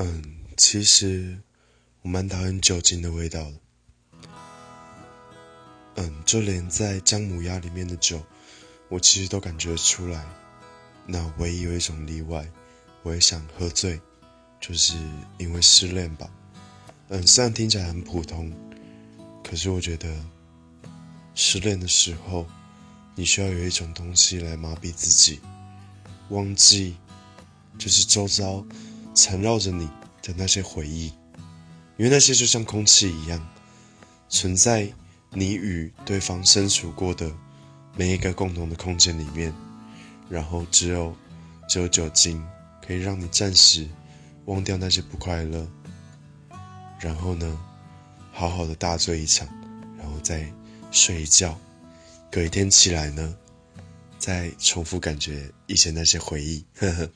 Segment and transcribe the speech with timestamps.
[0.00, 0.22] 嗯，
[0.56, 1.36] 其实
[2.02, 3.60] 我蛮讨厌酒精的味道的。
[5.96, 8.24] 嗯，就连在姜母鸭里面的酒，
[8.88, 10.24] 我其实都感觉出来。
[11.04, 12.48] 那唯一有一种例外，
[13.02, 14.00] 我也想喝醉，
[14.60, 14.94] 就是
[15.36, 16.30] 因为失恋吧。
[17.08, 18.52] 嗯，虽然听起来很普通，
[19.42, 20.08] 可是我觉得
[21.34, 22.46] 失恋的时候，
[23.16, 25.40] 你需要有一种东西来麻痹自己，
[26.28, 26.96] 忘记
[27.76, 28.64] 就是周遭
[29.18, 29.90] 缠绕着你
[30.22, 31.06] 的那些回忆，
[31.96, 33.44] 因为那些就像空气一样，
[34.28, 34.88] 存在。
[35.30, 37.30] 你与对方身处过的
[37.94, 39.52] 每一个共同的空间里面，
[40.30, 41.14] 然后只有
[41.68, 42.42] 只有酒精
[42.80, 43.86] 可以让你暂时
[44.46, 45.68] 忘掉那些不快乐，
[46.98, 47.60] 然后呢，
[48.32, 49.46] 好好的大醉一场，
[49.98, 50.50] 然后再
[50.90, 51.58] 睡一觉，
[52.30, 53.36] 隔一天起来呢，
[54.18, 57.10] 再重复感觉以前那些回忆，呵呵。